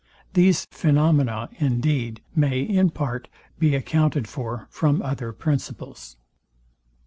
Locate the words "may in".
2.35-2.89